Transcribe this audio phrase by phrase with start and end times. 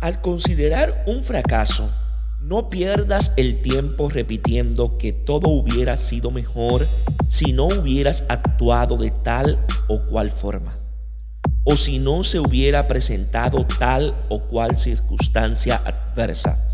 [0.00, 1.90] Al considerar un fracaso,
[2.40, 6.86] no pierdas el tiempo repitiendo que todo hubiera sido mejor
[7.26, 9.58] si no hubieras actuado de tal
[9.88, 10.70] o cual forma,
[11.64, 16.64] o si no se hubiera presentado tal o cual circunstancia adversa.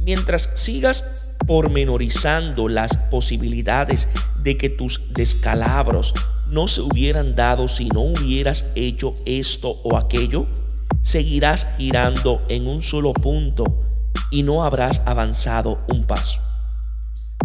[0.00, 4.10] Mientras sigas pormenorizando las posibilidades
[4.42, 6.12] de que tus descalabros
[6.48, 10.46] no se hubieran dado si no hubieras hecho esto o aquello,
[11.04, 13.84] seguirás girando en un solo punto
[14.30, 16.40] y no habrás avanzado un paso.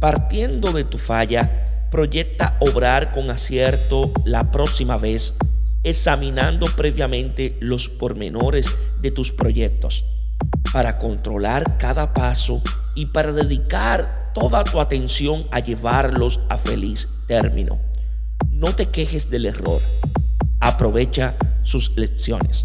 [0.00, 5.36] Partiendo de tu falla, proyecta obrar con acierto la próxima vez,
[5.84, 10.04] examinando previamente los pormenores de tus proyectos,
[10.72, 12.60] para controlar cada paso
[12.96, 17.78] y para dedicar toda tu atención a llevarlos a feliz término.
[18.50, 19.80] No te quejes del error,
[20.60, 22.64] aprovecha sus lecciones.